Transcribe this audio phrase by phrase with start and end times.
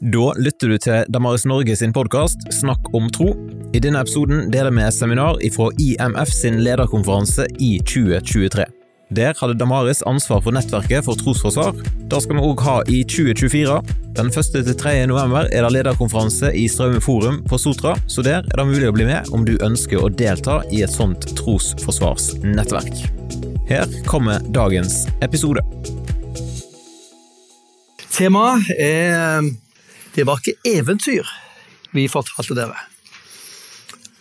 [0.00, 3.34] Da lytter du til Damaris Norge sin podkast Snakk om tro.
[3.76, 8.64] I denne episoden deler vi seminar fra IMF sin lederkonferanse i 2023.
[9.12, 11.76] Der hadde Damaris ansvar for nettverket for trosforsvar.
[12.08, 13.76] Det skal vi òg ha i 2024.
[14.16, 14.50] Den 1.
[14.56, 14.96] til 3.
[15.12, 18.96] november er det lederkonferanse i Straume forum på Sotra, så der er det mulig å
[18.96, 23.04] bli med om du ønsker å delta i et sånt trosforsvarsnettverk.
[23.68, 25.60] Her kommer dagens episode.
[28.08, 29.44] Temaet er
[30.14, 31.28] det var ikke eventyr
[31.94, 32.78] vi fortalte dere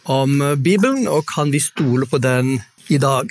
[0.10, 3.30] om Bibelen, og kan vi stole på den i dag?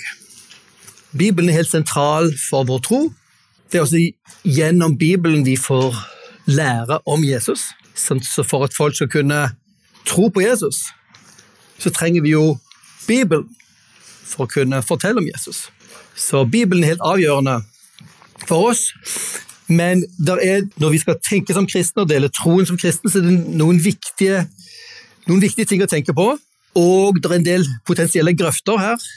[1.18, 3.00] Bibelen er helt sentral for vår tro.
[3.72, 4.02] Det er også
[4.46, 5.96] gjennom Bibelen vi får
[6.46, 7.72] lære om Jesus.
[7.94, 9.40] Så for at folk skal kunne
[10.06, 10.84] tro på Jesus,
[11.78, 12.58] så trenger vi jo
[13.08, 13.48] Bibelen
[14.22, 15.66] for å kunne fortelle om Jesus.
[16.14, 17.62] Så Bibelen er helt avgjørende
[18.46, 18.92] for oss.
[19.68, 20.02] Men
[20.40, 23.56] er, når vi skal tenke som kristne og dele troen som kristne, så er det
[23.60, 24.46] noen viktige,
[25.28, 26.30] noen viktige ting å tenke på.
[26.78, 29.08] Og det er en del potensielle grøfter her,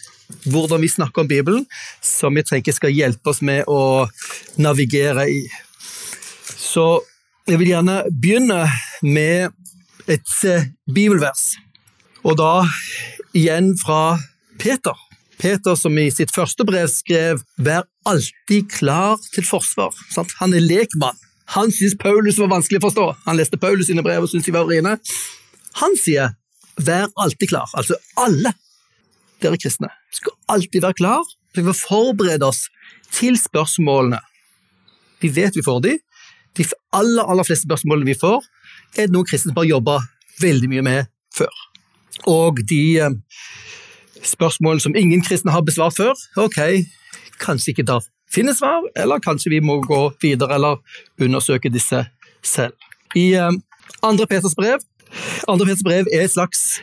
[0.51, 1.65] hvordan vi snakker om Bibelen,
[2.03, 4.07] som jeg tenker skal hjelpe oss med å
[4.59, 5.41] navigere i.
[6.43, 7.01] Så
[7.47, 8.63] jeg vil gjerne begynne
[9.03, 9.51] med
[10.11, 11.55] et eh, bibelvers,
[12.23, 12.53] og da
[13.37, 14.19] igjen fra
[14.61, 14.97] Peter.
[15.41, 19.95] Peter som i sitt første brev skrev 'Vær alltid klar til forsvar'.
[20.13, 20.33] Sant?
[20.39, 21.17] Han er lekmann.
[21.57, 23.05] Han syntes Paulus var vanskelig å forstå.
[23.25, 24.99] Han leste Paulus sine brev og syntes de var vriene.
[25.81, 26.35] Han sier
[26.77, 27.73] 'vær alltid klar'.
[27.73, 28.53] Altså alle
[29.41, 31.23] dere kristne skal alltid være klar
[31.55, 32.69] Vi å forberede oss
[33.11, 34.19] til spørsmålene.
[35.19, 35.97] Vi vet vi får de.
[36.55, 38.39] De aller, aller fleste spørsmålene vi får,
[38.95, 39.97] er det noen kristne som har jobba
[40.39, 41.51] veldig mye med før.
[42.27, 43.11] Og de eh,
[44.23, 46.13] spørsmål som ingen kristne har besvart før.
[46.37, 46.59] Ok,
[47.41, 50.79] kanskje ikke der finnes svar, eller kanskje vi må gå videre eller
[51.19, 52.05] undersøke disse
[52.43, 52.73] selv.
[53.15, 53.61] I um,
[54.03, 54.79] andre Peters brev
[55.47, 56.79] andre Peters brev er et slags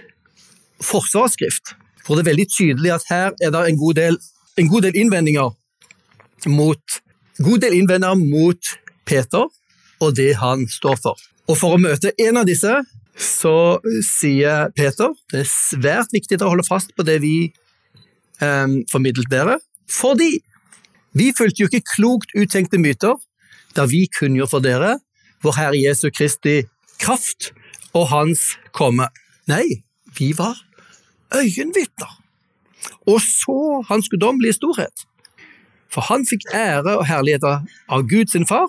[0.84, 1.74] forsvarsskrift,
[2.06, 4.18] hvor det er veldig tydelig at her er det en god del,
[4.58, 5.54] en god del innvendinger
[6.46, 7.00] mot
[7.38, 8.70] god del innvendinger mot
[9.06, 9.48] Peter
[10.00, 11.18] og det han står for.
[11.48, 12.74] Og For å møte en av disse
[13.18, 19.30] så sier Peter det er svært viktig å holde fast på det vi eh, formidlet
[19.32, 19.58] dere,
[19.90, 20.38] fordi
[21.18, 23.18] vi fulgte jo ikke klokt uttenkte myter
[23.76, 24.94] da vi kunngjorde for dere
[25.44, 26.62] vår Herre Jesu Kristi
[26.98, 27.52] kraft
[27.96, 29.08] og Hans komme.
[29.50, 29.82] Nei,
[30.18, 30.58] vi var
[31.34, 32.18] øyenvitner
[33.08, 35.06] og så Hans guddommelige storhet.
[35.88, 38.68] For han fikk ære og herlighet av Gud sin far,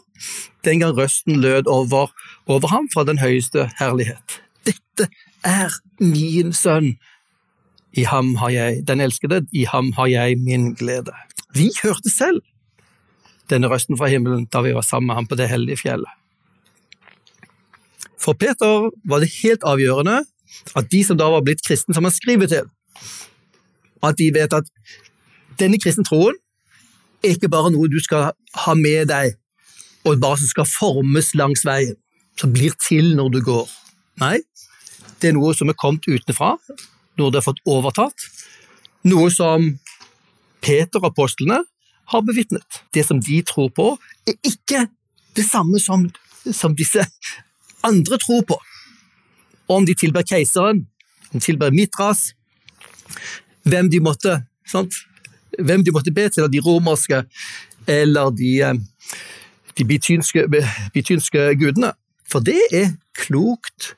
[0.63, 2.13] den gang røsten lød over,
[2.49, 4.39] over ham fra den høyeste herlighet.
[4.65, 5.07] Dette
[5.45, 6.95] er min sønn.
[7.97, 11.13] I ham har jeg, den elskede, i ham har jeg min glede.
[11.53, 12.41] Vi hørte selv
[13.49, 16.09] denne røsten fra himmelen da vi var sammen med ham på det hellige fjellet.
[18.19, 20.19] For Peter var det helt avgjørende
[20.77, 22.67] at de som da var blitt kristne, som han skriver til,
[24.03, 24.69] at de vet at
[25.59, 26.37] denne kristne troen
[27.23, 28.31] er ikke bare noe du skal
[28.65, 29.33] ha med deg,
[30.07, 31.97] og bare som skal formes langs veien,
[32.39, 33.67] som blir til når du går.
[34.21, 34.37] Nei,
[35.19, 36.55] det er noe som er kommet utenfra,
[37.19, 38.27] noe du har fått overtatt,
[39.07, 39.67] noe som
[40.63, 41.61] Peter og apostlene
[42.13, 42.81] har bevitnet.
[42.95, 43.91] Det som de tror på,
[44.27, 44.87] er ikke
[45.37, 46.07] det samme som,
[46.51, 47.05] som disse
[47.85, 48.57] andre tror på.
[49.69, 50.85] Om de tilber keiseren,
[51.29, 52.31] om de tilber Mitras,
[53.67, 54.95] hvem de måtte sant?
[55.57, 57.23] hvem de måtte be til, de romerske
[57.87, 58.73] eller de, eh,
[59.77, 60.45] de bitynske,
[60.93, 61.93] bitynske gudene.
[62.29, 63.93] For det er klokt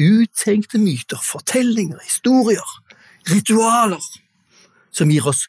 [0.00, 2.68] uttenkte myter, fortellinger, historier,
[3.30, 4.02] ritualer,
[4.92, 5.46] som gir oss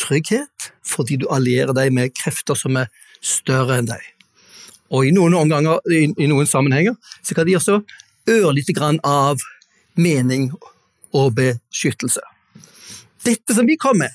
[0.00, 2.90] trygghet fordi du allierer deg med krefter som er
[3.24, 4.02] større enn deg.
[4.94, 6.94] Og i noen omganger, i, i noen sammenhenger,
[7.24, 7.80] så kan de også
[8.30, 9.40] ørlite grann av
[9.98, 10.52] mening
[11.16, 12.22] og beskyttelse.
[13.26, 14.14] Dette som vi kom med,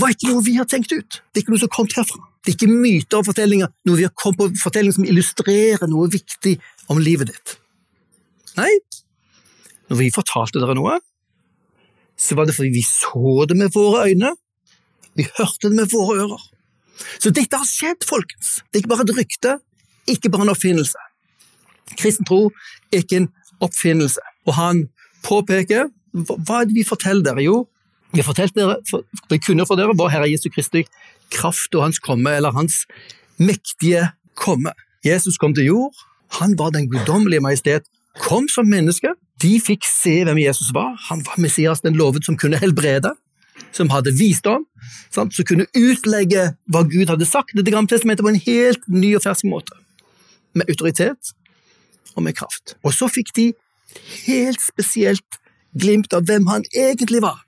[0.00, 1.20] var ikke noe vi har tenkt ut.
[1.30, 2.31] Det er ikke noe som kom herfra.
[2.42, 6.10] Det er ikke myter og fortellinger, noe vi har kommet på fortellinger som illustrerer noe
[6.10, 6.56] viktig
[6.90, 7.56] om livet ditt.
[8.58, 8.72] Nei,
[9.88, 10.98] når vi fortalte dere noe,
[12.18, 14.34] så var det fordi vi så det med våre øyne,
[15.14, 16.42] vi hørte det med våre ører.
[17.22, 18.60] Så dette har skjedd, folkens.
[18.70, 19.56] Det er ikke bare et rykte,
[20.10, 21.08] ikke bare en oppfinnelse.
[21.98, 22.46] Kristen tro
[22.92, 23.28] er ikke en
[23.62, 24.22] oppfinnelse.
[24.48, 24.86] Og han
[25.26, 27.44] påpeker hva er det vi forteller dere?
[27.44, 27.62] Jo,
[28.12, 30.84] vi har fortalt dere, for, vi kunne for dere vår Herre Jesu Kristi
[31.32, 32.84] kraft og hans komme, eller hans
[33.40, 34.08] mektige
[34.38, 34.74] komme.
[35.04, 36.04] Jesus kom til jord,
[36.38, 37.88] han var den guddommelige majestet,
[38.20, 39.14] kom som menneske.
[39.42, 40.94] De fikk se hvem Jesus var.
[41.08, 43.10] Han var Messias, den lovet som kunne helbrede,
[43.72, 44.64] som hadde visdom,
[45.10, 45.34] sant?
[45.34, 49.14] som kunne utlegge hva Gud hadde sagt i Det gamle testamentet på en helt ny
[49.16, 49.76] og fersk måte.
[50.54, 51.32] Med autoritet,
[52.16, 52.76] og med kraft.
[52.84, 53.52] Og så fikk de
[54.26, 55.40] helt spesielt
[55.72, 57.40] glimt av hvem han egentlig var,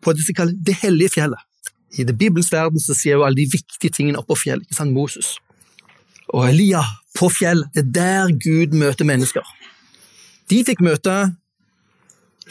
[0.00, 1.49] på det som kalles det hellige fjellet.
[1.98, 4.60] I det bibelske verden så sier jo alle de viktige tingene oppå fjell.
[4.62, 5.36] ikke sant, Moses.
[6.30, 6.82] Og Elia
[7.18, 9.46] på fjell, det er der Gud møter mennesker.
[10.50, 11.14] De fikk møte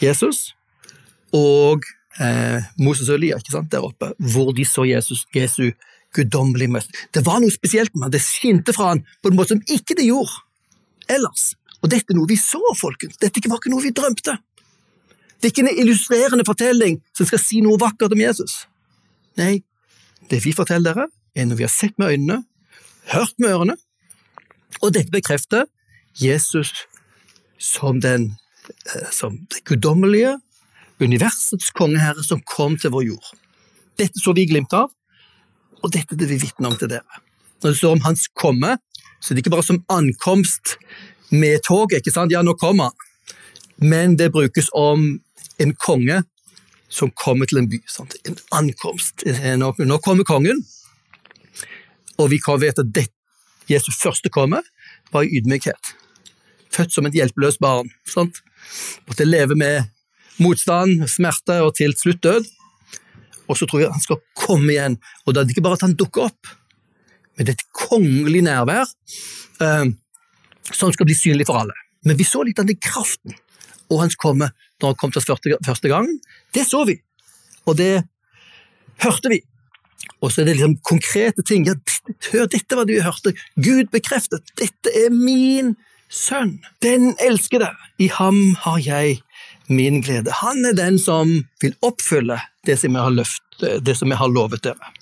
[0.00, 0.50] Jesus
[1.36, 1.84] og
[2.20, 5.70] eh, Moses og Elia ikke sant, der oppe, hvor de så Jesus, Jesu
[6.16, 6.92] guddommelige møte.
[7.14, 9.96] Det var noe spesielt med han, det skinte fra han på en måte som ikke
[9.98, 10.42] det gjorde
[11.10, 11.54] ellers.
[11.80, 13.16] Og dette er noe vi så, folkens.
[13.20, 14.36] Dette var ikke noe vi drømte.
[15.40, 18.64] Det er ikke en illustrerende fortelling som skal si noe vakkert om Jesus.
[19.40, 19.62] Nei,
[20.30, 22.42] det vi forteller dere, er noe vi har sett med øynene,
[23.14, 23.76] hørt med ørene,
[24.80, 25.66] og dette bekrefter
[26.20, 26.72] Jesus
[27.60, 28.34] som den
[28.70, 30.36] eh, som det guddommelige,
[31.00, 33.30] universets kongeherre som kom til vår jord.
[33.96, 34.92] Dette så vi glimt av,
[35.80, 37.22] og dette er det vi vitner om til dere.
[37.60, 38.76] Når det står om hans komme,
[39.20, 40.76] så er det ikke bare som ankomst
[41.32, 42.32] med toget, ikke sant?
[42.32, 43.06] Ja, nå kommer han.
[43.80, 45.20] Men det brukes om
[45.60, 46.22] en konge
[46.90, 47.80] som kommer til en by.
[47.88, 48.16] Sant?
[48.28, 49.24] En ankomst.
[49.24, 50.62] Nå, kommer kongen,
[52.18, 53.08] og vi vet at det,
[53.70, 54.60] Jesus første komme
[55.14, 55.94] var i ydmykhet.
[56.74, 57.90] Født som et hjelpeløst barn.
[58.06, 58.42] Sant?
[59.06, 59.86] Måtte leve med
[60.42, 62.48] motstand, smerte og til slutt død.
[63.50, 65.86] Og så tror vi han skal komme igjen, og da er det ikke bare at
[65.88, 66.50] han dukker opp,
[67.34, 68.84] men det er et kongelig nærvær
[69.64, 69.86] eh,
[70.70, 71.74] som skal bli synlig for alle.
[72.06, 73.34] Men vi så litt av den kraften
[73.90, 74.50] og hans komme
[74.80, 76.08] når han kom til oss første, første gang.
[76.54, 76.96] Det så vi,
[77.66, 77.92] og det
[79.04, 79.42] hørte vi.
[80.20, 81.66] Og så er det liksom konkrete ting.
[81.68, 81.76] Ja,
[82.32, 83.32] hør, dette var det vi hørte.
[83.56, 84.44] Gud bekreftet.
[84.60, 85.74] Dette er min
[86.12, 86.58] sønn.
[86.84, 87.70] Den elskede.
[88.00, 89.20] I ham har jeg
[89.70, 90.32] min glede.
[90.42, 94.32] Han er den som vil oppfylle det som jeg har, løft, det som jeg har
[94.32, 94.92] lovet dere.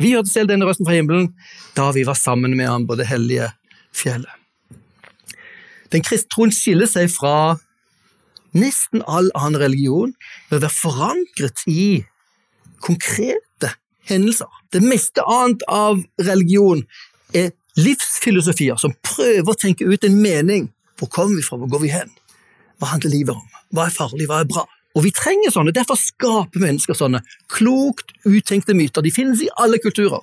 [0.00, 1.30] Vi hørte selv denne røsten fra himmelen
[1.76, 3.52] da vi var sammen med ham på det hellige
[3.94, 4.32] fjellet.
[5.92, 7.58] Den kristne troen skiller seg fra
[8.56, 10.14] nesten all annen religion
[10.50, 12.04] bør være forankret i
[12.82, 13.72] konkrete
[14.10, 14.50] hendelser.
[14.72, 16.84] Det meste annet av religion
[17.36, 20.68] er livsfilosofier som prøver å tenke ut en mening.
[20.98, 22.12] Hvor kommer vi fra, hvor går vi hen?
[22.80, 23.48] Hva handler livet om?
[23.72, 24.66] Hva er farlig, hva er bra?
[24.92, 27.22] Og vi trenger sånne, derfor skaper mennesker sånne
[27.52, 29.04] klokt uttenkte myter.
[29.04, 30.20] De finnes i alle kulturer.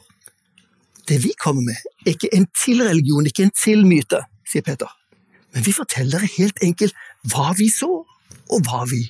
[1.10, 4.92] Det vi kommer med, er ikke en til religion, ikke en til myte, sier Peter.
[5.56, 6.94] Men vi forteller helt enkelt
[7.34, 8.04] hva vi så,
[8.50, 9.04] og hva vi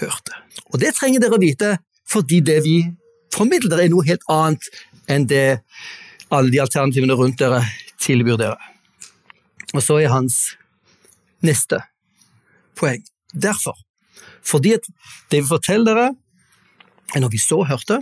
[0.00, 0.36] hørte.
[0.72, 1.76] Og det trenger dere å vite,
[2.10, 2.78] fordi det vi
[3.34, 4.68] formidler er noe helt annet
[5.10, 5.60] enn det
[6.32, 7.62] alle de alternativene rundt dere
[8.02, 8.58] tilbyr dere.
[9.74, 10.54] Og så er hans
[11.44, 11.80] neste
[12.78, 13.02] poeng.
[13.34, 13.76] Derfor.
[14.44, 14.86] Fordi at
[15.32, 16.10] det vi forteller dere,
[17.14, 18.00] er når vi så hørte.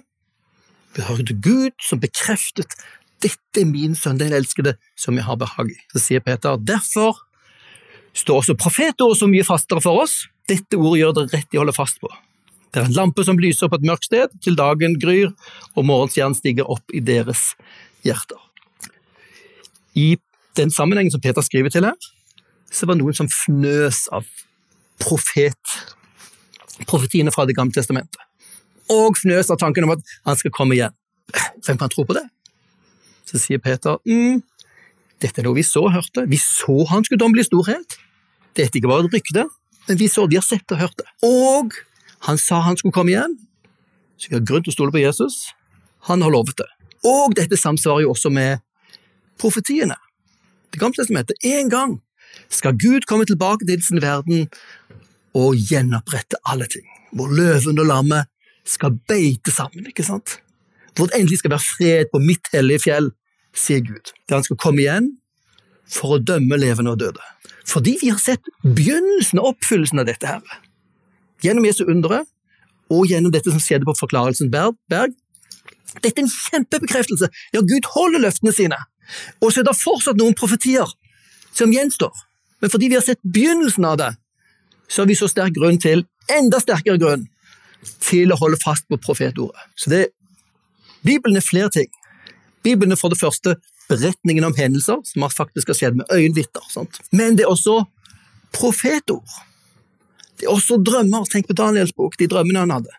[0.97, 2.77] Vi hørte Gud som bekreftet
[3.23, 5.79] dette er min sønn, den elskede, som jeg har behag i.
[5.95, 7.21] Så sier Peter derfor
[8.17, 10.27] står også profetord så mye fastere for oss.
[10.49, 12.11] Dette ordet gjør det rett i å holde fast på.
[12.73, 15.33] Det er en lampe som lyser på et mørkt sted til dagen gryr
[15.77, 17.53] og morgenstjernen stiger opp i deres
[18.07, 18.41] hjerter.
[19.93, 20.17] I
[20.57, 21.97] den sammenhengen som Peter skriver til her,
[22.73, 24.25] så var det noen som fnøs av
[25.03, 25.77] profet,
[26.89, 28.21] profetiene fra Det gamle testamentet.
[28.93, 30.97] Og fnøs av tanken om at han skal komme igjen.
[31.65, 32.25] Hvem kan tro på det?
[33.29, 34.41] Så sier Peter mm,
[35.23, 36.27] dette er noe vi så og hørte.
[36.31, 37.97] Vi så hans guddommelige storhet.
[38.59, 39.47] Dette ikke var et rykte,
[39.89, 41.07] men vi så, de har sett og hørt det.
[41.27, 41.75] Og
[42.27, 43.37] han sa han skulle komme igjen,
[44.19, 45.49] så vi har grunn til å stole på Jesus.
[46.11, 46.69] Han har lovet det.
[47.07, 48.63] Og dette samsvarer jo også med
[49.41, 49.97] profetiene.
[50.73, 51.39] Det gamle testamentet.
[51.43, 51.97] En gang
[52.53, 54.47] skal Gud komme tilbake til sin verden
[55.37, 56.87] og gjenopprette alle ting.
[57.13, 58.31] Hvor løven og lammet
[58.69, 60.39] skal beite sammen, ikke sant?
[60.97, 63.11] Hvor det endelig skal være fred på mitt hellige fjell,
[63.57, 64.13] sier Gud.
[64.29, 65.11] Der han skal komme igjen
[65.93, 67.23] for å dømme levende og døde.
[67.69, 70.43] Fordi vi har sett begynnelsen og oppfyllelsen av dette her.
[71.45, 72.23] Gjennom Jesu undre
[72.93, 75.15] og gjennom dette som skjedde på Forklarelsen berg.
[76.01, 77.29] Dette er en kjempebekreftelse.
[77.55, 78.79] Ja, Gud holder løftene sine.
[79.41, 80.89] Og så er det fortsatt noen profetier
[81.53, 82.13] som gjenstår.
[82.63, 84.11] Men fordi vi har sett begynnelsen av det,
[84.89, 87.27] så har vi så sterk grunn til, enda sterkere grunn,
[88.05, 89.59] til å holde fast på profetordet.
[89.77, 90.03] Så det,
[91.03, 91.89] Bibelen er flere ting.
[92.63, 93.57] Bibelen er for det første
[93.93, 96.89] beretningen om hendelser som faktisk har skjedd med øyenvitner.
[97.13, 97.83] Men det er også
[98.57, 99.39] profetord.
[100.41, 101.29] Det er også drømmer.
[101.31, 102.95] Tenk på Daniels bok, de drømmene han hadde,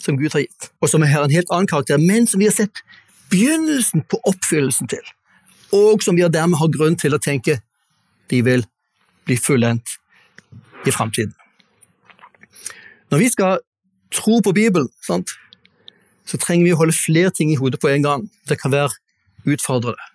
[0.00, 2.56] som Gud har gitt, og som har en helt annen karakter, men som vi har
[2.56, 2.82] sett
[3.32, 5.04] begynnelsen på oppfyllelsen til,
[5.74, 7.60] og som vi dermed har grunn til å tenke
[8.30, 8.66] de vil
[9.24, 9.96] bli fullendt
[10.84, 11.32] i framtiden.
[13.12, 13.58] Når vi skal
[14.14, 15.32] tro på Bibelen, sant,
[16.24, 18.28] så trenger vi å holde flere ting i hodet på en gang.
[18.48, 18.92] Det kan være
[19.44, 20.13] utfordrende.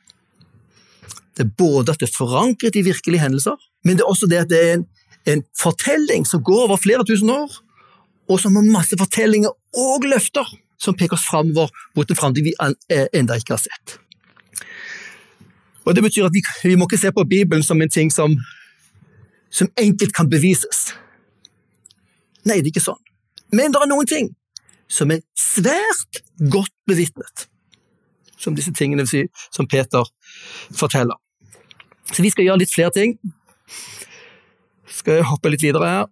[1.37, 4.43] Det er både at det er forankret i virkelige hendelser, men det er også det
[4.43, 4.85] at det er en,
[5.29, 7.51] en fortelling som går over flere tusen år,
[8.29, 10.45] og som har masse fortellinger og løfter
[10.79, 13.97] som peker oss framover mot en framtid vi ennå ikke har sett.
[15.85, 18.35] Og Det betyr at vi, vi, må ikke se på Bibelen som en ting som,
[19.49, 20.91] som enkelt kan bevises.
[22.45, 23.01] Nei, det er ikke sånn.
[23.51, 24.29] Men det er noen ting
[24.89, 26.21] som er svært
[26.53, 27.47] godt bevitnet.
[28.39, 30.07] Som disse tingene som Peter
[30.71, 31.17] forteller.
[32.09, 33.17] Så vi skal gjøre litt flere ting.
[34.89, 36.07] Skal jeg hoppe litt videre her.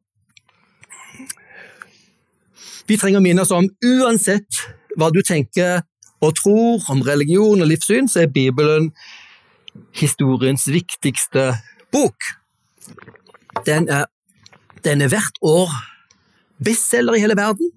[2.87, 4.61] Vi trenger å minne oss om uansett
[4.97, 5.81] hva du tenker
[6.23, 8.89] og tror om religion og livssyn, så er Bibelen
[9.97, 11.51] historiens viktigste
[11.93, 12.29] bok.
[13.67, 14.07] Den er,
[14.85, 15.73] den er hvert år
[16.63, 17.69] bestselger i hele verden.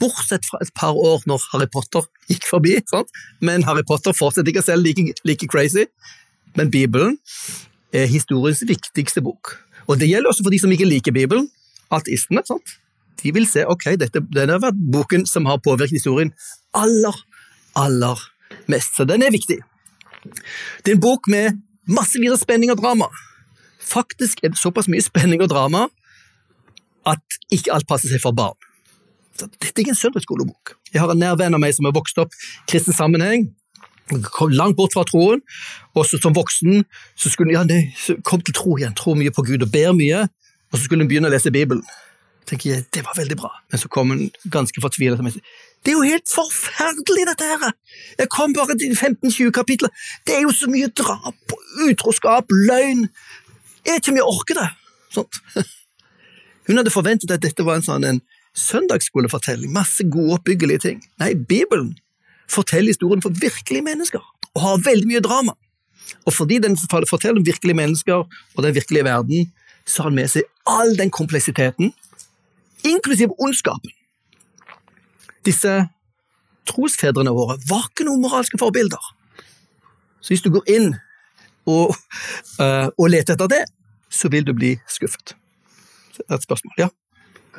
[0.00, 2.76] Bortsett fra et par år når Harry Potter gikk forbi.
[2.90, 3.10] Sant?
[3.44, 5.86] Men Harry Potter fortsetter ikke å selge like, like crazy.
[6.56, 7.18] Men Bibelen
[7.92, 9.56] er historiens viktigste bok.
[9.88, 11.48] Og Det gjelder også for de som ikke liker Bibelen.
[11.90, 12.42] Ateistene.
[12.46, 12.76] sant?
[13.22, 16.30] De vil se ok, dette, denne har vært boken som har påvirket historien
[16.72, 17.16] aller,
[17.76, 18.22] aller
[18.70, 18.96] mest.
[18.96, 19.58] Så den er viktig.
[20.84, 21.58] Det er en bok med
[21.90, 23.10] massevis av spenning og drama.
[23.80, 25.88] Faktisk er det såpass mye spenning og drama
[27.08, 28.56] at ikke alt passer seg for barn.
[29.46, 30.74] Dette er ikke en søndagsskolebok.
[30.92, 33.48] Jeg har en nær venn av meg som har vokst opp i kristen sammenheng,
[34.34, 35.42] kom langt bort fra troen,
[35.94, 37.82] og så som voksen så skulle ja, det,
[38.26, 40.24] kom til tro igjen, tro mye på Gud og ber mye,
[40.70, 41.84] og så skulle hun begynne å lese Bibelen.
[42.50, 45.40] tenker jeg, Det var veldig bra, men så kom hun ganske fortvilet og sa
[45.80, 47.72] det er jo helt forferdelig, dette her!
[48.18, 49.88] Jeg kom bare til 15-20 kapitler.
[50.26, 51.54] Det er jo så mye drap,
[51.86, 53.06] utroskap, løgn.
[53.86, 54.66] Jeg vet ikke om jeg orker det.
[55.14, 55.40] Sånt.
[56.68, 58.20] Hun hadde forventet at dette var en sånn en
[58.56, 61.02] søndagsskolefortelling, masse gode, oppbyggelige ting.
[61.22, 61.94] Nei, Bibelen
[62.50, 64.22] forteller historien for virkelige mennesker,
[64.54, 65.54] og har veldig mye drama.
[66.26, 66.76] Og fordi den
[67.08, 68.26] forteller om virkelige mennesker
[68.56, 69.52] og den virkelige verden,
[69.86, 71.92] så har den med seg all den kompleksiteten,
[72.84, 73.92] inklusiv ondskapen.
[75.46, 75.86] Disse
[76.68, 79.02] trosfedrene våre var ikke noen moralske forbilder.
[80.20, 80.90] Så hvis du går inn
[81.66, 81.94] og,
[82.60, 83.62] uh, og leter etter det,
[84.10, 85.36] så vil du bli skuffet
[86.20, 86.74] et spørsmål.
[86.78, 86.88] Ja.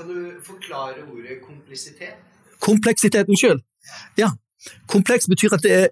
[0.01, 2.15] Kan du forklare ordet kompleksitet?
[2.60, 3.60] Kompleksiteten sjøl?
[4.17, 4.31] Ja.
[4.89, 5.89] Kompleks betyr at det er,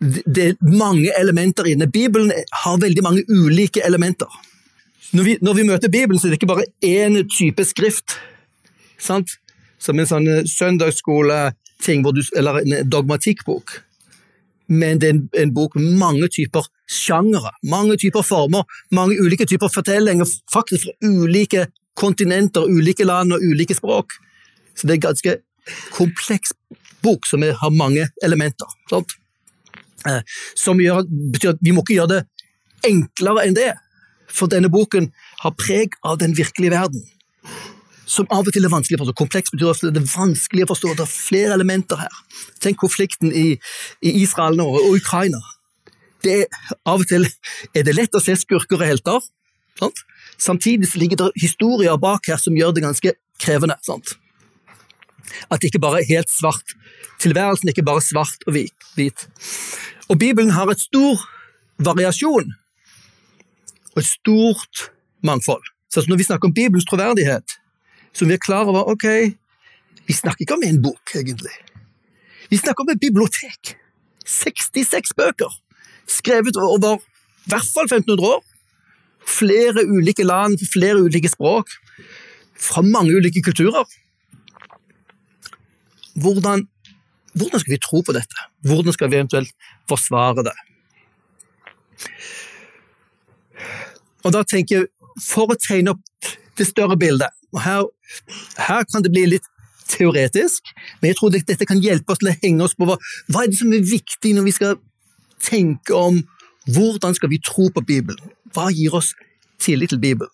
[0.00, 1.88] det er, mange elementer inne.
[1.92, 4.32] Bibelen har veldig mange ulike elementer.
[5.12, 8.16] Når vi, når vi møter Bibelen, så er det ikke bare én type skrift.
[8.96, 9.36] Sant?
[9.76, 13.76] Som en sånn søndagsskoleting, eller en dogmatikkbok.
[14.72, 19.44] Men det er en, en bok med mange typer sjangere, mange typer former, mange ulike
[19.44, 21.66] typer fortellinger, faktisk fra ulike
[22.00, 24.16] kontinenter, ulike land og ulike språk.
[24.74, 25.36] Så det er en ganske
[25.94, 26.54] kompleks
[27.04, 28.68] bok som har mange elementer.
[28.90, 29.16] Sant?
[30.08, 30.20] Eh,
[30.56, 32.22] som gjør, betyr at vi må ikke gjøre det
[32.88, 33.72] enklere enn det,
[34.30, 35.10] for denne boken
[35.42, 37.02] har preg av den virkelige verden.
[38.10, 39.16] Som av og til er vanskelig å forstå.
[39.18, 40.94] Kompleks betyr at det er vanskelig å forstå.
[40.98, 42.16] Det er flere elementer her.
[42.62, 43.52] Tenk konflikten i,
[44.02, 45.38] i Israel nå og Ukraina.
[46.24, 46.40] Det
[46.88, 47.28] av og til
[47.76, 49.28] er det lett å se skurker og helter.
[49.80, 50.04] Sant?
[50.38, 53.76] Samtidig ligger det historier bak her som gjør det ganske krevende.
[53.84, 54.16] Sant?
[55.50, 56.74] At det ikke bare er helt svart.
[57.20, 59.26] Tilværelsen er ikke bare svart og hvit.
[60.08, 61.20] Og Bibelen har et stor
[61.78, 62.52] variasjon
[63.94, 64.90] og et stort
[65.24, 65.64] mangfold.
[65.90, 67.56] Så når vi snakker om Bibelens troverdighet,
[68.12, 69.06] så vi er klar over ok,
[70.06, 71.54] vi snakker ikke om en bok, egentlig.
[72.50, 73.76] Vi snakker om et bibliotek.
[74.26, 75.50] 66 bøker,
[76.06, 78.49] skrevet over i hvert fall 1500 år
[79.26, 81.68] flere ulike land, flere ulike språk,
[82.60, 83.84] fra mange ulike kulturer.
[86.20, 86.66] Hvordan,
[87.32, 88.46] hvordan skal vi tro på dette?
[88.66, 89.52] Hvordan skal vi eventuelt
[89.88, 90.56] forsvare det?
[94.24, 94.88] Og da tenker jeg,
[95.20, 97.86] For å tegne opp det større bildet og her,
[98.62, 99.48] her kan det bli litt
[99.90, 102.96] teoretisk, men jeg tror dette kan hjelpe oss til å henge oss på hva,
[103.28, 104.78] hva er det som er viktig når vi skal
[105.42, 106.20] tenke om
[106.70, 108.22] hvordan skal vi tro på Bibelen?
[108.54, 109.14] Hva gir oss
[109.62, 110.32] tillit til Bibelen?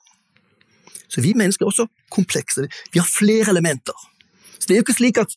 [1.09, 2.67] Så vi mennesker er også komplekse.
[2.93, 3.95] Vi har flere elementer.
[4.59, 5.37] Så Det er jo ikke slik at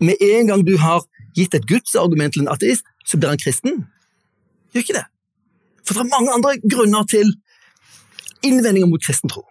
[0.00, 1.02] med en gang du har
[1.34, 3.86] gitt et gudsargument til en ateist, så blir han kristen.
[4.72, 5.06] Gjør ikke det.
[5.84, 7.32] For det er mange andre grunner til
[8.44, 9.44] innvendinger mot kristen tro.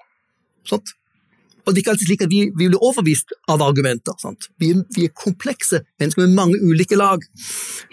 [0.71, 4.15] Og det er ikke alltid slik at vi, vi blir overbevist av argumenter.
[4.61, 7.23] Vi, vi, er komplekse mennesker med mange ulike lag.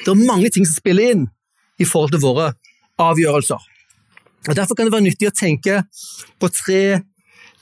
[0.05, 1.25] Det er mange ting som spiller inn
[1.83, 2.53] i forhold til våre
[3.03, 3.59] avgjørelser.
[4.49, 5.83] Og Derfor kan det være nyttig å tenke
[6.41, 7.01] på tre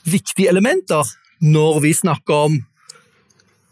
[0.03, 1.07] viktige elementer
[1.43, 2.57] når vi snakker om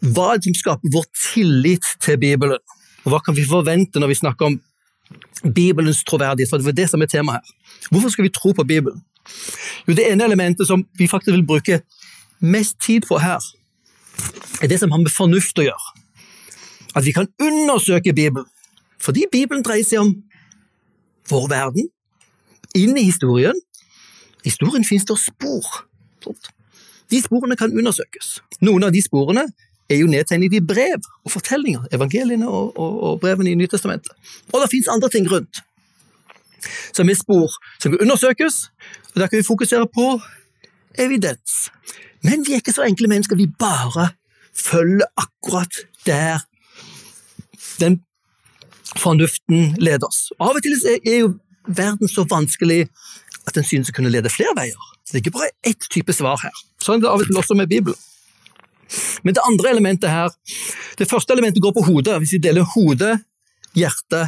[0.02, 2.58] hva som skaper vår tillit til Bibelen.
[3.04, 4.60] Og hva kan vi forvente når vi snakker om
[5.42, 7.78] Bibelens troverdighet, for det er det som er temaet her.
[7.90, 9.02] Hvorfor skal vi tro på Bibelen?
[9.86, 11.80] Jo, Det ene elementet som vi faktisk vil bruke
[12.40, 13.42] mest tid på her,
[14.62, 15.88] er det som har med fornuft å gjøre.
[16.94, 18.46] At vi kan undersøke Bibelen.
[19.00, 20.14] Fordi Bibelen dreier seg om
[21.30, 21.88] vår verden,
[22.78, 23.58] inn i historien.
[24.42, 25.68] I historien finnes det spor.
[27.10, 28.38] De sporene kan undersøkes.
[28.64, 29.46] Noen av de sporene
[29.90, 34.14] er jo nedtegnet i brev og fortellinger, evangeliene og, og, og brevene i Nytestamentet.
[34.52, 35.60] Og det finnes andre ting rundt,
[36.94, 37.52] som er spor
[37.82, 38.68] som kan undersøkes,
[39.12, 40.06] og der kan vi fokusere på
[40.98, 41.68] evidens.
[42.22, 44.12] Men vi er ikke så enkle mennesker, vi bare
[44.56, 46.44] følger akkurat der
[47.80, 48.02] den
[48.98, 50.30] fornuften leder oss.
[50.40, 51.32] Av og til er jo
[51.66, 52.86] verden så vanskelig
[53.46, 54.88] at den synes å kunne lede flere veier.
[55.02, 56.54] Så det er ikke bare ett type svar her.
[56.82, 57.98] Sånn er det av og til også med Bibelen.
[59.24, 60.28] Men det andre elementet her
[60.98, 63.14] Det første elementet går på hodet, hvis vi deler hode,
[63.72, 64.20] hjerte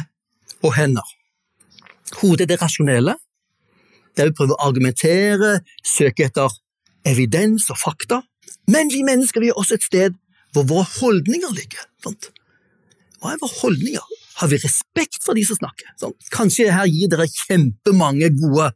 [0.65, 1.05] og hender.
[2.17, 3.13] Hodet er det rasjonelle,
[4.17, 5.51] der vi prøver å argumentere,
[5.85, 6.49] søke etter
[7.05, 8.23] evidens og fakta.
[8.67, 10.17] Men vi mennesker vi er også et sted
[10.55, 11.85] hvor våre holdninger ligger.
[12.01, 14.14] Hva er våre holdninger?
[14.41, 15.91] Har vi respekt for de som snakker?
[16.01, 16.15] Sånn.
[16.33, 18.71] Kanskje her gir dere kjempemange gode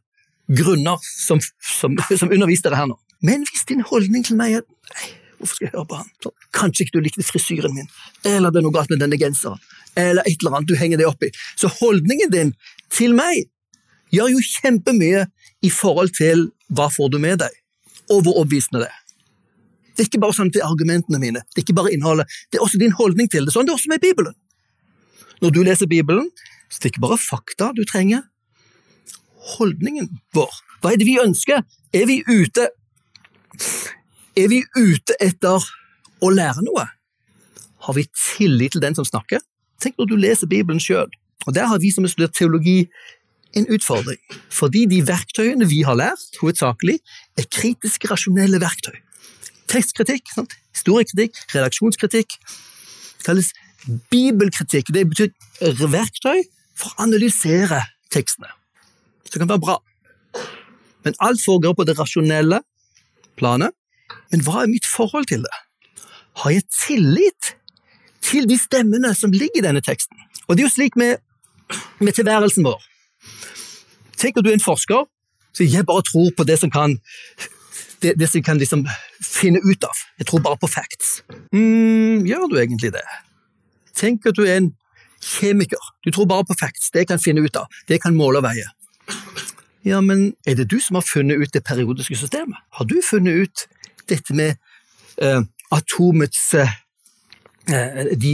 [0.50, 2.98] grunner som, som, som underviser dere her nå.
[3.26, 6.08] Men hvis din holdning til meg er nei, Hvorfor skal jeg høre på han?
[6.20, 7.86] Så, kanskje ikke du likte frisyren min,
[8.28, 9.62] eller det er noe galt med denne genseren,
[9.96, 11.30] eller et eller annet du henger deg opp i.
[11.56, 12.50] Så holdningen din
[12.92, 13.46] til meg
[14.12, 15.24] gjør jo kjempemye
[15.64, 17.56] i forhold til hva får du med deg,
[18.10, 19.00] og hvor overbevisende det er.
[19.96, 22.66] Det er ikke bare sånn til argumentene mine, det er ikke bare innholdet, det er
[22.66, 23.56] også din holdning til det.
[23.56, 24.36] Sånn det er også med Bibelen.
[25.40, 26.28] Når du leser Bibelen,
[26.68, 28.26] så det er ikke bare fakta du trenger,
[29.56, 30.52] holdningen vår.
[30.80, 31.64] Hva er det vi ønsker?
[31.96, 32.68] Er vi ute
[34.38, 35.64] er vi ute etter
[36.22, 36.86] å lære noe?
[37.84, 39.42] Har vi tillit til den som snakker?
[39.80, 41.10] Tenk når du leser Bibelen sjøl.
[41.48, 42.84] Og der har vi som har studert teologi
[43.56, 44.20] en utfordring.
[44.52, 46.98] Fordi de verktøyene vi har lært, hovedsakelig,
[47.40, 49.00] er kritiske, rasjonelle verktøy.
[49.70, 50.54] Tekstkritikk, sant?
[50.76, 52.36] historiekritikk, redaksjonskritikk.
[52.38, 53.50] Det kalles
[54.12, 54.92] bibelkritikk.
[54.94, 55.30] Det betyr
[55.92, 56.42] verktøy
[56.78, 58.50] for å analysere tekstene.
[59.30, 59.78] Det kan være bra.
[61.06, 62.60] Men alt foregår på det rasjonelle
[63.38, 63.74] planet.
[64.30, 65.60] Men hva er mitt forhold til det?
[66.42, 67.54] Har jeg tillit
[68.24, 70.16] til de stemmene som ligger i denne teksten?
[70.48, 71.22] Og det er jo slik med,
[72.02, 72.82] med tilværelsen vår.
[74.20, 75.06] Tenk at du er en forsker,
[75.56, 76.98] så jeg bare tror på det som kan
[78.00, 78.84] det, det som kan liksom
[79.24, 79.96] finne ut av.
[80.20, 81.20] Jeg tror bare på facts.
[81.52, 83.04] Mm, gjør du egentlig det?
[84.00, 84.70] Tenker du er en
[85.20, 85.92] kjemiker.
[86.04, 86.90] Du tror bare på facts.
[86.94, 87.68] Det kan finne ut av.
[87.88, 88.66] Det kan måle og veie.
[89.84, 92.56] Ja, men er det du som har funnet ut det periodiske systemet?
[92.76, 93.66] Har du funnet ut
[94.08, 94.56] dette med
[95.22, 96.72] eh, atomets eh,
[98.16, 98.32] de,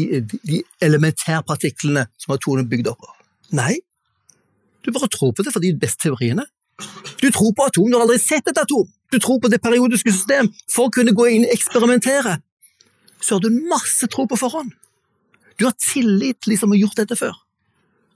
[0.48, 3.16] de elementærpartiklene som atomet er bygd opp av.
[3.59, 3.74] Nei,
[4.85, 6.46] du bare tror på det for de beste teoriene.
[7.20, 8.88] Du tror på atom, du har aldri sett et atom.
[9.12, 12.38] Du tror på det periodiske system for å kunne gå inn og eksperimentere.
[13.20, 14.72] Så har du masse tro på forhånd.
[15.57, 17.35] Du har tillit til de som har gjort dette før.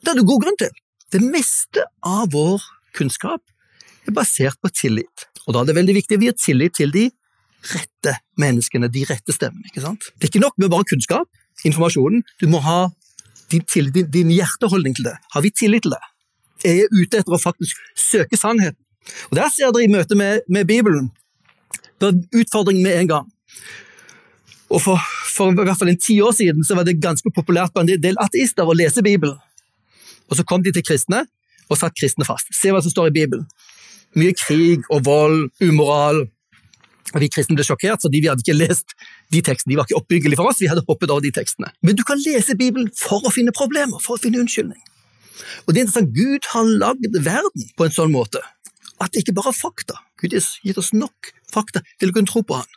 [0.00, 0.72] Det er det god grunn til.
[1.10, 2.62] Det meste av vår
[2.96, 3.42] kunnskap
[4.06, 5.26] er basert på tillit.
[5.46, 7.08] Og da er det veldig viktig at vi har tillit til de
[7.74, 9.68] rette menneskene, de rette stemmene.
[9.68, 10.10] ikke sant?
[10.16, 11.28] Det er ikke nok med bare kunnskap,
[11.68, 12.22] informasjonen.
[12.40, 12.88] Du må ha
[13.52, 15.16] din, tillit, din, din hjerteholdning til det.
[15.34, 16.02] Har vi tillit til det?
[16.64, 18.78] Er jeg ute etter å faktisk søke sannheten?
[19.30, 21.10] Og Der ser dere i møte med, med Bibelen
[22.00, 23.26] utfordringen med en gang.
[24.70, 25.02] Og for,
[25.34, 27.90] for, i hvert fall en ti år siden så var det ganske populært på en
[27.90, 29.38] del ateister å lese Bibelen.
[30.30, 31.24] Og så kom de til kristne
[31.70, 32.52] og satt kristne fast.
[32.54, 33.48] Se hva som står i Bibelen.
[34.18, 36.24] Mye krig og vold, umoral,
[37.18, 38.94] vi kristne ble sjokkert fordi vi hadde ikke lest
[39.34, 39.72] de tekstene.
[39.72, 41.72] De var ikke oppbyggelige for oss, vi hadde hoppet over de tekstene.
[41.82, 44.78] Men du kan lese Bibelen for å finne problemer, for å finne unnskyldning.
[45.66, 48.42] Og det er interessant, Gud har lagd verden på en sånn måte
[49.00, 49.96] at det ikke bare er fakta.
[50.20, 52.76] Gud har gitt oss nok fakta til å kunne tro på Han.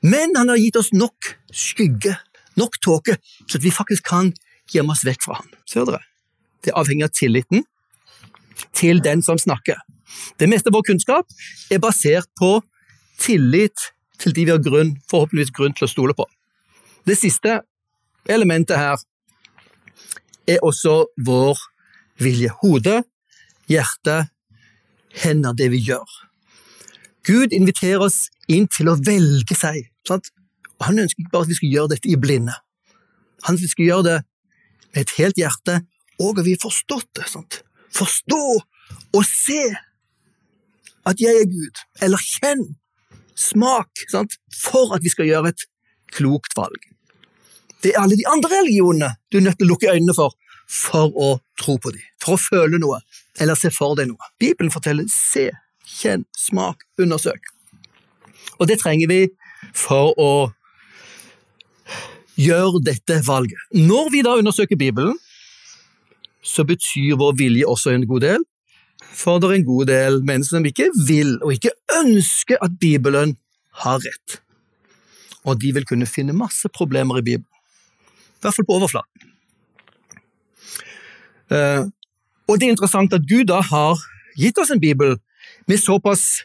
[0.00, 2.16] Men han har gitt oss nok skygge,
[2.56, 4.32] nok tåke, så at vi faktisk kan
[4.72, 5.50] gjemme oss vekk fra ham.
[5.68, 6.02] Ser dere?
[6.64, 7.64] Det avhenger av tilliten
[8.76, 9.80] til den som snakker.
[10.40, 11.28] Det meste av vår kunnskap
[11.72, 12.58] er basert på
[13.20, 16.26] tillit til de vi har grunn, forhåpentligvis grunn til å stole på.
[17.08, 17.60] Det siste
[18.28, 19.00] elementet her
[20.48, 21.60] er også vår
[22.20, 22.52] vilje.
[22.60, 23.00] Hode,
[23.70, 24.18] hjerte,
[25.22, 26.08] hender, det vi gjør.
[27.26, 29.89] Gud inviterer oss inn til å velge seg.
[30.08, 30.32] Sant?
[30.78, 32.54] Og Han ikke bare at vi skal gjøre dette i blinde.
[33.44, 34.18] Han ønsker at vi skal gjøre det
[34.90, 35.80] med et helt hjerte,
[36.20, 37.28] og at vi har forstått det.
[37.28, 37.62] Sant?
[37.94, 38.42] Forstå
[39.16, 39.62] og se
[41.08, 42.64] at jeg er Gud, eller kjenn
[43.40, 44.36] smak, sant?
[44.52, 45.66] for at vi skal gjøre et
[46.12, 46.80] klokt valg.
[47.80, 50.34] Det er alle de andre religionene du er nødt til å lukke øynene for,
[50.68, 53.00] for å tro på dem, for å føle noe,
[53.40, 54.30] eller se for deg noe.
[54.42, 55.48] Bibelen forteller se,
[55.88, 57.48] kjenn, smak, undersøk.
[58.60, 59.22] Og det trenger vi
[59.76, 60.32] for å
[62.40, 63.58] gjøre dette valget.
[63.76, 65.18] Når vi da undersøker Bibelen,
[66.42, 68.44] så betyr vår vilje også en god del,
[69.00, 73.36] for det er en god del mennesker som ikke vil og ikke ønsker at Bibelen
[73.84, 74.40] har rett.
[75.44, 79.26] Og de vil kunne finne masse problemer i Bibelen, i hvert fall på overflaten.
[81.50, 81.82] Eh,
[82.46, 83.98] og det er interessant at Gud da har
[84.38, 85.16] gitt oss en bibel
[85.68, 86.44] med såpass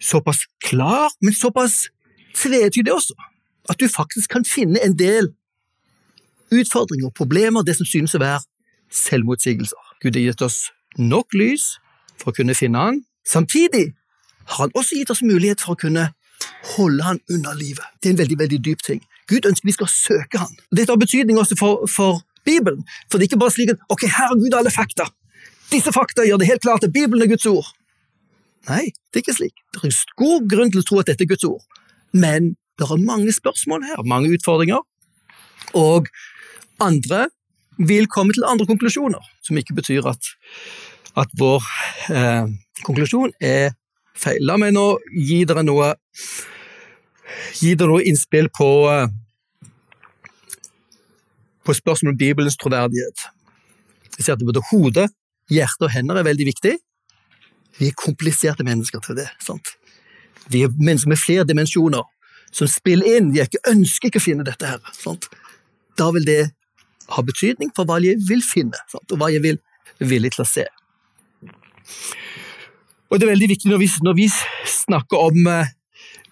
[0.00, 1.88] såpass klar, men såpass
[2.34, 3.14] tvetydig også,
[3.68, 5.32] at du faktisk kan finne en del
[6.52, 8.40] utfordringer, problemer, det som synes å være
[8.94, 9.80] selvmotsigelser.
[10.02, 10.58] Gud har gitt oss
[10.96, 11.76] nok lys
[12.18, 13.02] for å kunne finne Han.
[13.26, 13.92] Samtidig
[14.48, 16.08] har Han også gitt oss mulighet for å kunne
[16.76, 17.84] holde Han unna livet.
[18.00, 19.02] Det er en veldig veldig dyp ting.
[19.28, 20.54] Gud ønsker vi skal søke Han.
[20.72, 22.86] Dette har betydning også for, for Bibelen.
[23.10, 25.10] For det er ikke bare slik at ok, her er Gud alle fakta.
[25.68, 27.66] Disse fakta gjør det helt klart at Bibelen er Guds ord.
[28.68, 29.60] Nei, det er ikke slik.
[29.72, 31.64] Det er god grunn til å tro at dette er Guds ord.
[32.12, 34.84] Men det er mange spørsmål her, mange utfordringer.
[35.76, 36.08] Og
[36.80, 37.26] andre
[37.78, 40.32] vil komme til andre konklusjoner, som ikke betyr at,
[41.18, 41.64] at vår
[42.14, 42.50] eh,
[42.84, 43.72] konklusjon er
[44.18, 44.42] feil.
[44.46, 45.92] La meg nå gi dere noe,
[47.60, 49.06] gi dere noe innspill på, eh,
[51.64, 53.28] på spørsmålet om Bibelens troverdighet.
[54.18, 55.06] Jeg ser at både hode,
[55.48, 56.74] hjerte og hender er veldig viktig.
[57.78, 59.28] Vi er kompliserte mennesker til det.
[59.40, 59.74] sant?
[60.50, 62.06] Vi er mennesker med flere dimensjoner
[62.52, 63.34] som spiller inn.
[63.36, 64.80] Jeg ønsker ikke å finne dette her.
[64.96, 65.28] Sant?
[65.98, 66.40] Da vil det
[67.08, 69.06] ha betydning for hva jeg vil finne, sant?
[69.12, 69.60] og hva jeg vil
[69.98, 70.66] villig til å se.
[73.08, 74.28] Og Det er veldig viktig når vi, når vi
[74.68, 75.70] snakker om uh,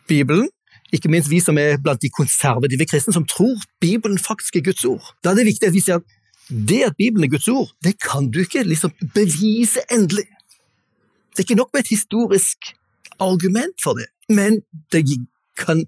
[0.08, 0.50] Bibelen,
[0.94, 4.84] ikke minst vi som er blant de konservative kristne som tror Bibelen faktisk er Guds
[4.86, 5.08] ord.
[5.24, 6.14] Da er det viktig at vi sier at
[6.46, 10.28] det at Bibelen er Guds ord, det kan du ikke liksom bevise endelig.
[11.36, 12.70] Det er ikke nok med et historisk
[13.20, 15.04] argument for det, men det
[15.60, 15.84] kan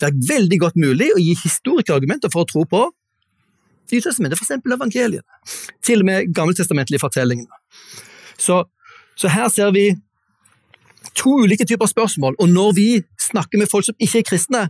[0.00, 2.84] være veldig godt mulig å gi historiske argumenter for å tro på
[3.92, 5.22] Nytestamentet, eksempel evangeliene.
[5.84, 7.60] Til og med gammeltestamentlige fortellingene.
[8.40, 8.64] Så,
[9.14, 9.84] så, her ser vi
[11.14, 12.88] to ulike typer spørsmål, og når vi
[13.20, 14.62] snakker med folk som ikke er kristne,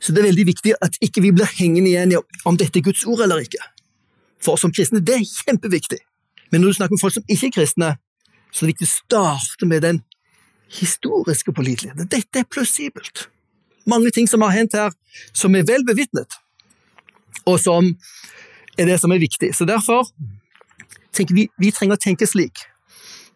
[0.00, 2.86] så det er veldig viktig at ikke vi blir hengende igjen i om dette er
[2.86, 3.60] Guds ord eller ikke.
[4.44, 5.98] For som kristne, det er kjempeviktig.
[6.52, 7.94] Men når du snakker med folk som ikke er kristne,
[8.56, 9.98] så det er viktig å starte med den
[10.72, 12.08] historiske påliteligheten.
[12.08, 13.26] Dette er plausibelt.
[13.86, 14.94] Mange ting som har hendt her,
[15.36, 16.38] som er vel bevitnet,
[17.44, 17.92] og som
[18.80, 19.52] er det som er viktig.
[19.54, 20.08] Så derfor
[21.12, 22.64] tenker vi vi trenger å tenke slik.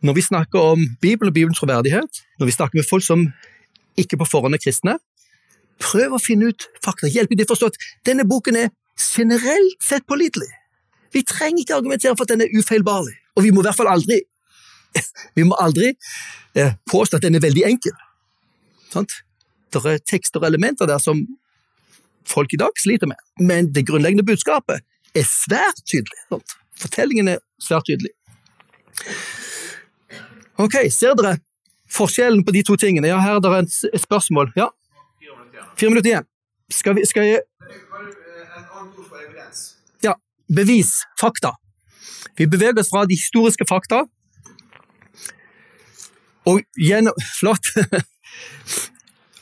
[0.01, 3.29] Når vi snakker om Bibelen og Bibelens troverdighet, når vi snakker med folk som
[4.01, 4.97] ikke på forhånd er kristne,
[5.81, 7.13] prøv å finne ut fakta.
[7.13, 7.79] Hjelp dem å forstå at
[8.09, 10.49] denne boken er generelt sett pålitelig.
[11.13, 13.93] Vi trenger ikke argumentere for at den er ufeilbarlig, og vi må i hvert fall
[13.93, 14.23] aldri
[15.37, 15.93] vi må aldri
[16.59, 17.97] eh, påstå at den er veldig enkel.
[18.91, 19.21] Sant?
[19.71, 21.23] Det er tekster og elementer der som
[22.27, 24.83] folk i dag sliter med, men det grunnleggende budskapet
[25.15, 26.19] er svært tydelig.
[26.31, 26.57] Sant?
[26.81, 28.13] Fortellingen er svært tydelig.
[30.61, 31.39] Ok, ser dere
[31.91, 33.09] forskjellen på de to tingene?
[33.11, 34.53] Ja, her er det et spørsmål.
[34.57, 34.69] Ja?
[35.79, 36.29] Fire minutter igjen.
[36.71, 37.41] Skal, vi, skal jeg
[40.05, 40.15] Ja,
[40.49, 41.01] bevis.
[41.21, 41.55] Fakta.
[42.39, 44.05] Vi beveger oss fra de historiske fakta
[46.49, 47.73] og gjennom Flott!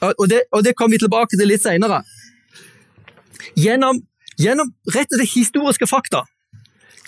[0.01, 2.03] og, det, og det kommer vi tilbake til litt seinere.
[3.59, 4.03] Gjennom
[4.39, 6.23] Gjennom rett og slett historiske fakta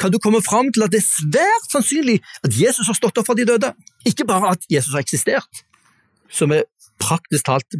[0.00, 3.26] kan du komme fram til at det er svært sannsynlig at Jesus har stått opp
[3.28, 3.68] fra de døde.
[4.08, 5.60] Ikke bare at Jesus har eksistert,
[6.32, 6.64] som er
[7.02, 7.76] praktisk talt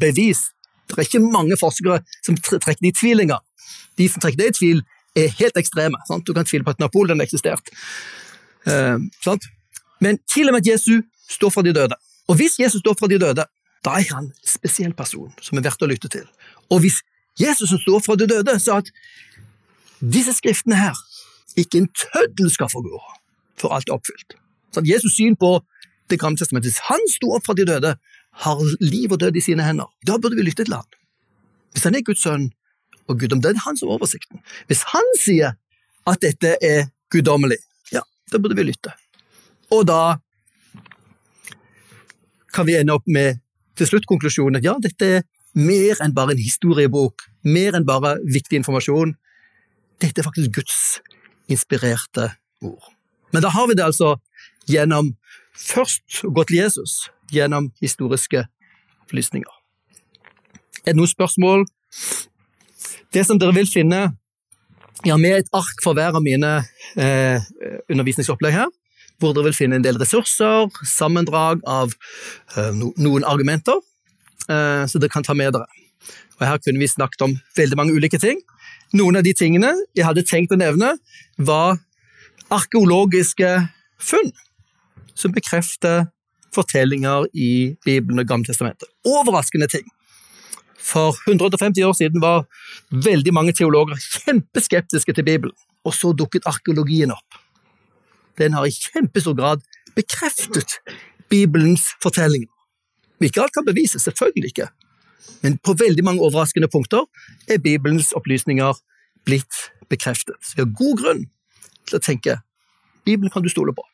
[0.00, 0.46] bevis.
[0.88, 3.42] Det er ikke mange forskere som trekker de tvillinger.
[4.00, 4.80] De som trekker det i tvil,
[5.18, 6.00] er helt ekstreme.
[6.08, 6.24] Sant?
[6.24, 7.68] Du kan tvile på at Napoleon har eksistert.
[8.64, 8.96] Eh,
[10.00, 11.96] Men til og med at Jesus står fra de døde.
[12.28, 13.44] Og hvis Jesus står fra de døde,
[13.84, 16.26] da er han en spesiell person som er verdt å lytte til.
[16.72, 17.00] Og hvis
[17.40, 18.90] Jesus som står fra de døde, sa at
[20.00, 20.98] disse skriftene her,
[21.58, 23.00] ikke en tøddel skal forgå,
[23.58, 24.36] for alt er oppfylt.
[24.74, 25.58] Så at Jesus' syn på
[26.08, 27.90] Det gamle testamentet, hvis han sto opp fra de døde,
[28.32, 30.86] har liv og død i sine hender, da burde vi lytte til han.
[31.72, 32.46] Hvis han er Guds sønn
[33.08, 34.40] og guddom, det er han som har oversikten.
[34.70, 35.52] Hvis han sier
[36.08, 37.58] at dette er guddommelig,
[37.92, 38.00] ja,
[38.32, 38.94] da burde vi lytte.
[39.68, 40.16] Og da
[42.54, 43.40] kan vi ende opp med
[43.78, 45.26] til slutt konklusjonen at ja, dette er
[45.58, 49.14] mer enn bare en historiebok, mer enn bare viktig informasjon.
[50.02, 50.78] Dette er faktisk Guds
[51.50, 52.30] inspirerte
[52.62, 52.92] ord.
[53.32, 54.16] Men da har vi det altså
[54.68, 55.12] gjennom
[55.58, 58.44] først å gå til Jesus, gjennom historiske
[59.04, 59.50] opplysninger.
[60.84, 61.66] Er det noen spørsmål?
[63.12, 64.10] Det som dere vil finne
[65.04, 66.48] Jeg har med et ark for hver av mine
[66.98, 67.44] eh,
[67.86, 68.70] undervisningsopplegg her,
[69.18, 71.94] hvor dere vil finne en del ressurser, sammendrag av
[72.56, 73.80] eh, no, noen argumenter,
[74.48, 75.66] eh, så dere kan ta med dere.
[76.38, 78.40] Og Her kunne vi snakket om veldig mange ulike ting.
[78.94, 80.94] Noen av de tingene jeg hadde tenkt å nevne,
[81.36, 81.80] var
[82.54, 83.50] arkeologiske
[83.98, 84.30] funn
[85.18, 86.06] som bekrefter
[86.54, 88.88] fortellinger i Bibelen og Gammeltestamentet.
[89.06, 89.84] Overraskende ting.
[90.78, 92.46] For 150 år siden var
[92.90, 97.42] veldig mange teologer kjempeskeptiske til Bibelen, og så dukket arkeologien opp.
[98.38, 99.64] Den har i kjempestor grad
[99.96, 100.78] bekreftet
[101.28, 102.50] Bibelens fortellinger.
[103.20, 104.68] Ikke alt kan bevises, selvfølgelig ikke,
[105.42, 107.04] men på veldig mange overraskende punkter
[107.50, 108.78] er Bibelens opplysninger
[109.26, 109.58] blitt
[109.90, 110.36] bekreftet.
[110.42, 111.24] Så vi har god grunn
[111.88, 112.38] til å tenke
[113.08, 113.84] Bibelen kan du stole på.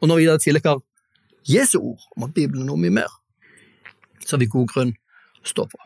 [0.00, 0.82] Og når vi da tillegger
[1.48, 3.10] Jesu ord om at Bibelen er noe mye mer,
[4.24, 4.94] så har vi god grunn
[5.42, 5.80] å stå på.